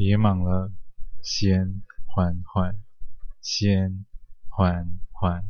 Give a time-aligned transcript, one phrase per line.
[0.00, 0.72] 别忙了，
[1.22, 2.80] 先缓缓，
[3.42, 4.06] 先
[4.48, 5.44] 缓缓。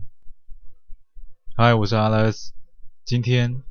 [1.56, 2.50] 嗨，我是 Alex，
[3.04, 3.62] 今天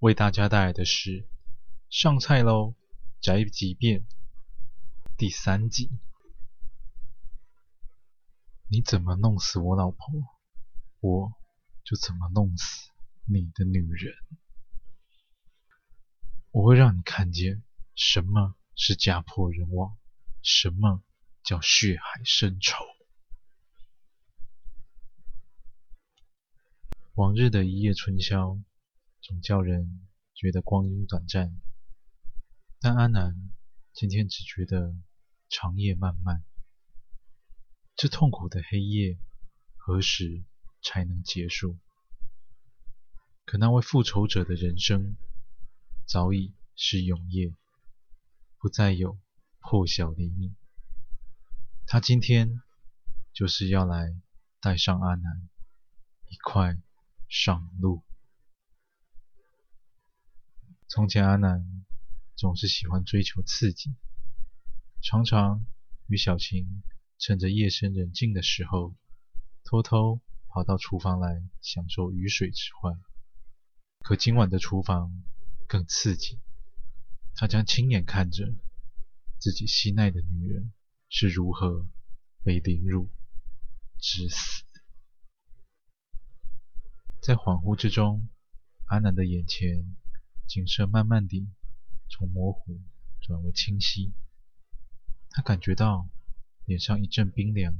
[0.00, 1.10] 为大家带来的是
[1.88, 2.74] 《上菜喽
[3.20, 4.00] 宅急便》
[5.16, 6.00] 第三集。
[8.66, 10.00] 你怎么弄死我老婆，
[10.98, 11.32] 我
[11.84, 12.90] 就怎么弄死
[13.24, 14.12] 你的女人。
[16.50, 17.62] 我会让你看见
[17.94, 19.96] 什么是家破人亡，
[20.44, 21.02] 什么
[21.42, 22.84] 叫血海深仇。
[27.14, 28.60] 往日的一夜春宵，
[29.22, 31.58] 总叫人觉得光阴短暂，
[32.78, 33.50] 但阿南
[33.94, 34.94] 今天只觉得
[35.48, 36.44] 长夜漫漫。
[37.96, 39.16] 这痛苦的黑夜
[39.76, 40.44] 何时
[40.82, 41.78] 才能结束？
[43.46, 45.16] 可那位复仇者的人生
[46.06, 47.54] 早已是永夜，
[48.58, 49.18] 不再有
[49.66, 50.54] 破晓黎明。
[51.86, 52.60] 他今天
[53.32, 54.14] 就是要来
[54.60, 55.48] 带上阿南
[56.28, 56.76] 一块
[57.28, 58.04] 上路。
[60.86, 61.64] 从前阿南
[62.36, 63.94] 总是喜欢追求刺激，
[65.02, 65.64] 常常
[66.08, 66.82] 与小晴。
[67.16, 68.94] 趁着夜深人静的时候，
[69.64, 73.00] 偷偷跑到厨房来享受鱼水之欢。
[74.00, 75.22] 可今晚的厨房
[75.66, 76.38] 更刺激，
[77.34, 78.52] 他将亲眼看着
[79.44, 80.72] 自己心爱的女人
[81.10, 81.86] 是如何
[82.42, 83.10] 被凌辱
[83.98, 84.64] 致死。
[87.20, 88.26] 在恍惚之中，
[88.86, 89.94] 阿南的眼前
[90.46, 91.46] 景色慢慢地
[92.08, 92.80] 从模糊
[93.20, 94.14] 转为清晰，
[95.28, 96.08] 他感觉到。
[96.64, 97.74] 脸上一阵冰凉，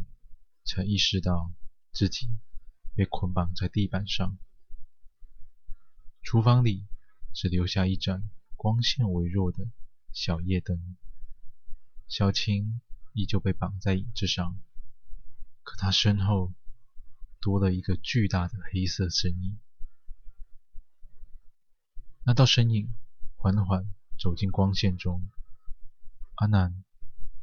[0.67, 1.51] 才意识到
[1.91, 2.29] 自己
[2.95, 4.37] 被捆绑在地板上。
[6.21, 6.85] 厨房里
[7.33, 9.71] 只留下一盏光线微弱的
[10.13, 10.99] 小夜灯，
[12.09, 12.81] 小青
[13.13, 14.57] 依旧被绑在椅子上，
[15.63, 16.53] 可她身后
[17.41, 19.59] 多了一个巨大的黑色身影。
[22.25, 22.95] 那道身影
[23.37, 25.29] 缓缓走进光线中，
[26.37, 26.85] 阿南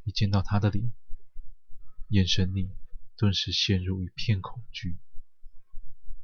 [0.04, 0.92] 一见到她的脸。
[2.08, 2.70] 眼神里
[3.16, 4.98] 顿时陷入一片恐惧。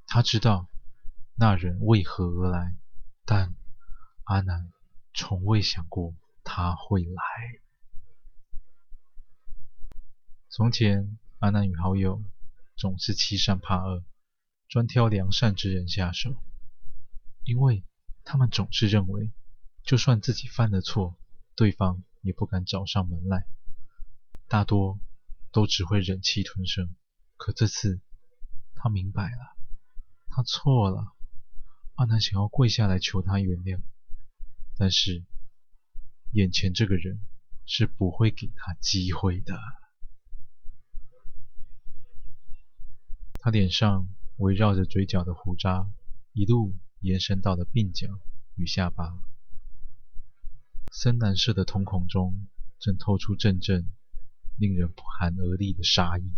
[0.05, 0.67] 他知道
[1.35, 2.75] 那人为何而来，
[3.25, 3.55] 但
[4.23, 4.71] 阿南
[5.13, 7.59] 从未想过他会来。
[10.57, 12.23] 从前，阿南与好友
[12.75, 14.03] 总是欺善怕恶，
[14.67, 16.33] 专挑良善之人下手，
[17.43, 17.83] 因为
[18.23, 19.31] 他们总是认为，
[19.83, 21.15] 就算自己犯了错，
[21.55, 23.45] 对方也不敢找上门来。
[24.47, 24.99] 大多。
[25.51, 26.95] 都只会忍气吞声，
[27.35, 27.99] 可这次
[28.75, 29.55] 他明白了，
[30.27, 31.13] 他错了。
[31.95, 33.79] 阿南想要跪下来求他原谅，
[34.75, 35.23] 但是
[36.31, 37.19] 眼前这个人
[37.65, 39.59] 是不会给他机会的。
[43.47, 44.09] 他脸上
[44.39, 45.89] 围绕着嘴角的胡渣，
[46.33, 48.19] 一路延伸到了鬓角
[48.55, 49.17] 与下巴，
[50.91, 53.87] 深蓝色的瞳孔中正透出阵阵。
[54.57, 56.29] 令人不寒而栗的杀意。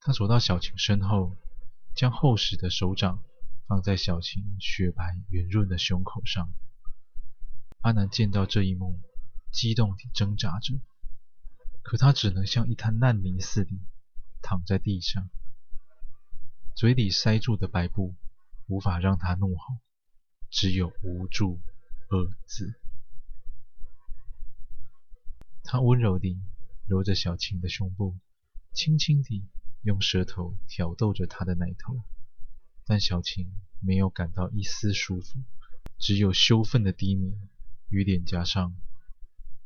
[0.00, 1.34] 他走到小晴身后，
[1.94, 3.24] 将厚实的手掌
[3.66, 6.52] 放在小晴雪白圆润的胸口上。
[7.80, 9.00] 阿南见到这一幕，
[9.50, 10.78] 激动地挣扎着，
[11.80, 13.70] 可他只能像一滩烂泥似的
[14.42, 15.28] 躺在地上，
[16.74, 18.14] 嘴里塞住的白布
[18.66, 19.78] 无法让他怒吼，
[20.50, 21.60] 只有无助
[22.08, 22.74] 二字。
[25.62, 26.40] 他温柔地
[26.88, 28.16] 揉着小晴的胸部，
[28.72, 29.46] 轻轻地
[29.82, 32.02] 用舌头挑逗着她的奶头，
[32.84, 35.38] 但小晴没有感到一丝舒服，
[35.98, 37.48] 只有羞愤的低鸣
[37.88, 38.74] 与脸颊上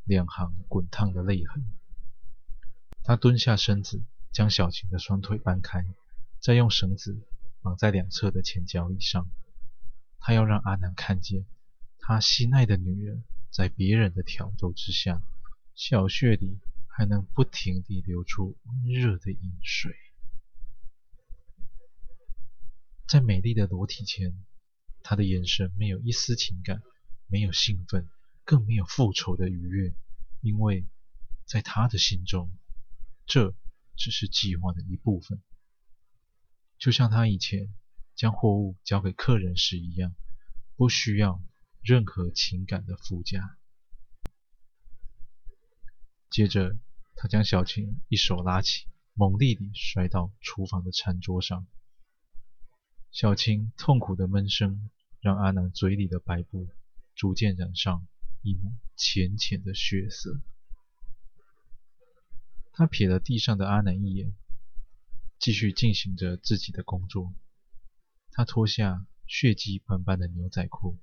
[0.05, 1.65] 两行滚烫的泪痕。
[3.03, 4.03] 他蹲下身子，
[4.34, 5.87] 将小晴的双腿搬开，
[6.41, 7.17] 再用绳子
[7.62, 9.31] 绑在两侧的前脚以上。
[10.19, 11.47] 他要让阿南看见，
[12.00, 15.23] 他心爱的女人在别人的挑逗之下。
[15.76, 16.58] 小穴里
[16.88, 19.93] 还能不停地流出温热的淫水，
[23.06, 24.35] 在美丽的裸体前，
[25.03, 26.82] 他的眼神没有一丝情感，
[27.26, 28.08] 没有兴奋，
[28.44, 29.94] 更没有复仇的愉悦，
[30.41, 30.85] 因为
[31.44, 32.50] 在他的心中，
[33.26, 33.55] 这
[33.96, 35.43] 只是计划的一部分，
[36.79, 37.73] 就像他以前
[38.14, 40.14] 将货物交给客人时一样，
[40.76, 41.43] 不需要
[41.82, 43.56] 任何情感的附加。
[46.31, 46.76] 接着，
[47.14, 51.67] 他将小青一手拉起，猛力地摔到厨房的餐桌上。
[53.12, 56.69] 小青痛苦的闷声让阿南嘴里的白布
[57.14, 58.06] 逐渐染上
[58.43, 60.41] 一抹浅浅的血色。
[62.76, 64.35] 他瞥了地上的阿南一眼，
[65.38, 67.32] 继续进行着自己的工作。
[68.32, 70.99] 他脱下血迹斑斑的牛仔裤，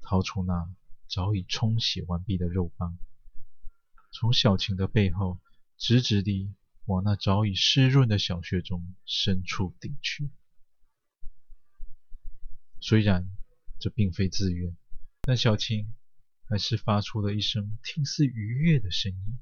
[0.00, 0.74] 掏出那
[1.08, 2.98] 早已冲洗完毕的肉棒，
[4.10, 5.40] 从小晴的背后
[5.76, 6.52] 直直地
[6.86, 10.28] 往那早已湿润的小穴中深处顶去。
[12.80, 13.30] 虽然
[13.78, 14.76] 这并非自愿，
[15.20, 15.94] 但小晴
[16.48, 19.38] 还是发出了一声听似愉悦的声音。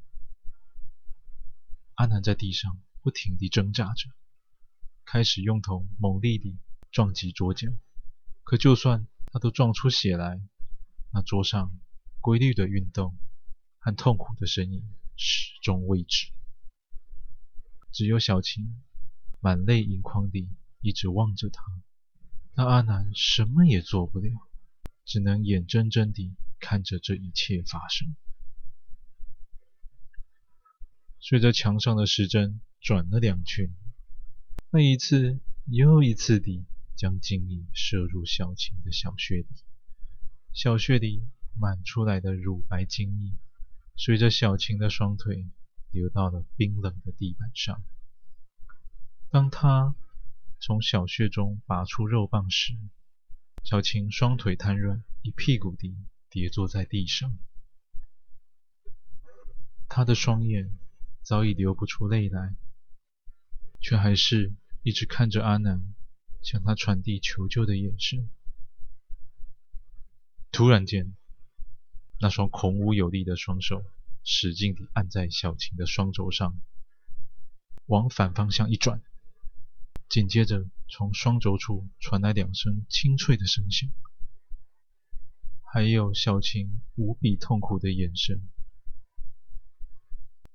[2.00, 4.08] 阿南在地上不停地挣扎着，
[5.04, 6.58] 开始用头猛力地
[6.90, 7.68] 撞击桌角。
[8.42, 10.40] 可就算他都撞出血来，
[11.12, 11.78] 那桌上
[12.22, 13.18] 规律的运动
[13.80, 14.82] 和痛苦的声音
[15.14, 16.32] 始终未止。
[17.92, 18.80] 只有小晴
[19.40, 20.48] 满泪盈眶地
[20.80, 21.62] 一直望着他，
[22.54, 24.48] 但阿南什么也做不了，
[25.04, 28.16] 只能眼睁睁地看着这一切发生。
[31.22, 33.70] 随着墙上的时针转了两圈，
[34.70, 36.64] 那一次又一次地
[36.96, 39.46] 将精液射入小晴的小穴里，
[40.54, 41.22] 小穴里
[41.58, 43.34] 满出来的乳白精液，
[43.96, 45.46] 随着小晴的双腿
[45.90, 47.84] 流到了冰冷的地板上。
[49.28, 49.94] 当他
[50.58, 52.72] 从小穴中拔出肉棒时，
[53.62, 55.94] 小晴双腿瘫软，一屁股地
[56.30, 57.38] 跌坐在地上，
[59.86, 60.72] 他的双眼。
[61.22, 62.54] 早已流不出泪来，
[63.80, 64.52] 却还是
[64.82, 65.94] 一直看着阿南
[66.42, 68.28] 向他传递求救的眼神。
[70.50, 71.14] 突然间，
[72.18, 73.84] 那双孔武有力的双手
[74.24, 76.60] 使劲地按在小晴的双肘上，
[77.86, 79.00] 往反方向一转，
[80.08, 83.88] 紧接着从双肘处传来两声清脆的声响，
[85.62, 88.42] 还有小晴无比痛苦的眼神。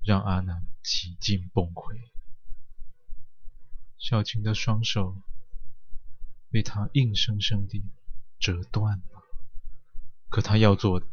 [0.06, 2.00] 让阿南几近崩溃。
[3.98, 5.20] 小晴的双手
[6.52, 7.84] 被他硬生生地
[8.40, 9.24] 折断了，
[10.30, 11.08] 可他要做的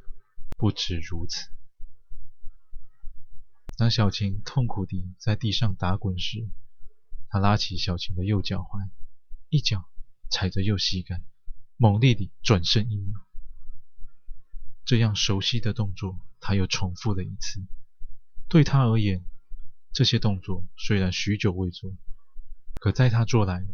[0.58, 1.48] 不止如此。
[3.78, 6.50] 当小晴痛苦地在地上打滚时，
[7.28, 8.90] 他拉起小晴的右脚踝，
[9.48, 9.88] 一脚
[10.30, 11.22] 踩着右膝盖，
[11.78, 13.18] 猛烈地转身一扭。
[14.84, 17.64] 这样熟悉的动作，他又重复了一次。
[18.48, 19.24] 对他而言，
[19.92, 21.90] 这些动作虽然许久未做，
[22.80, 23.66] 可在他做来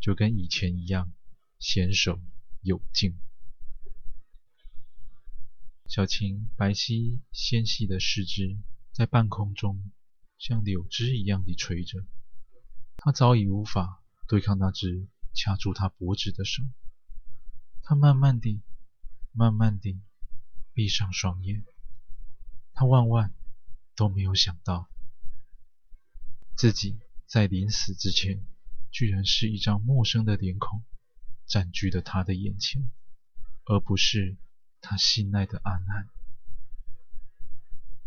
[0.00, 1.12] 就跟以前一样
[1.60, 2.20] 娴熟
[2.62, 3.18] 有劲。
[5.86, 8.56] 小晴白皙纤细的四肢
[8.92, 9.90] 在半空中
[10.38, 12.06] 像柳枝一样地垂着，
[12.96, 16.62] 他早已无法对抗那只掐住他脖子的手。
[17.82, 18.62] 他慢慢地、
[19.32, 20.00] 慢慢地
[20.72, 21.64] 闭上双眼，
[22.72, 23.34] 他万万。
[24.00, 24.88] 都没有想到，
[26.56, 28.42] 自己在临死之前，
[28.90, 30.82] 居然是一张陌生的脸孔
[31.46, 32.90] 占据了他的眼前，
[33.66, 34.38] 而不是
[34.80, 36.08] 他心爱的阿南。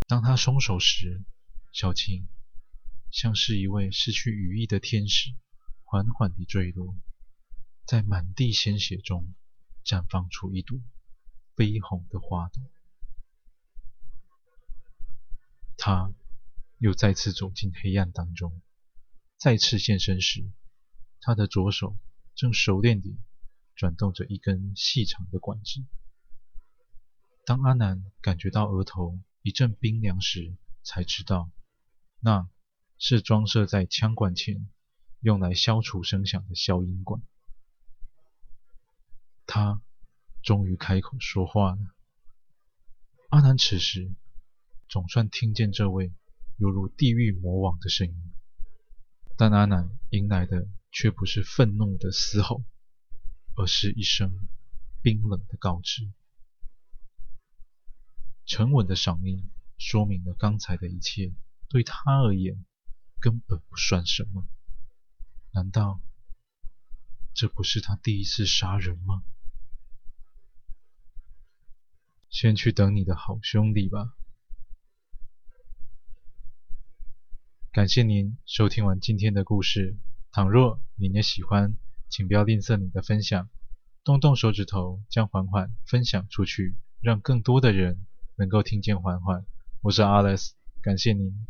[0.07, 1.23] 当他松手时，
[1.71, 2.27] 小青
[3.11, 5.35] 像是一位失去羽翼的天使，
[5.83, 6.95] 缓缓地坠落，
[7.85, 9.35] 在满地鲜血中
[9.85, 10.79] 绽放出一朵
[11.55, 12.63] 绯红的花朵。
[15.77, 16.13] 他
[16.77, 18.62] 又再次走进黑暗当中，
[19.38, 20.50] 再次现身时，
[21.19, 21.98] 他的左手
[22.36, 23.17] 正熟练地
[23.75, 25.83] 转动着一根细长的管子。
[27.45, 31.51] 当阿南感觉到额头一阵冰凉时，才知道
[32.21, 32.48] 那
[32.98, 34.69] 是装设在枪管前
[35.19, 37.21] 用来消除声响的消音管。
[39.45, 39.81] 他
[40.41, 41.95] 终于开口说话了。
[43.29, 44.13] 阿南此时。
[44.93, 46.13] 总算听见这位
[46.57, 48.31] 犹如地狱魔王的声音，
[49.35, 52.63] 但阿南迎来的却不是愤怒的嘶吼，
[53.55, 54.47] 而是一声
[55.01, 56.12] 冰冷的告知。
[58.45, 61.33] 沉稳的嗓音说明了刚才的一切
[61.69, 62.63] 对他而言
[63.19, 64.45] 根本不算什么。
[65.53, 66.01] 难道
[67.33, 69.23] 这不是他第一次杀人吗？
[72.29, 74.15] 先去等你的好兄弟吧。
[77.74, 79.98] 感谢您收听完今天的故事。
[80.32, 81.75] 倘若您也喜欢，
[82.08, 83.50] 请不要吝啬你的分享，
[84.03, 89.44] 动动手指头将缓缓分享出去，让更多的人能够听见缓缓。
[89.82, 90.51] 我是 Alex，
[90.84, 91.48] 感谢您。